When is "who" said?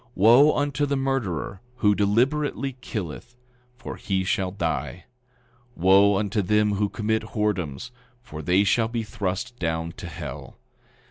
1.75-1.93, 6.73-6.89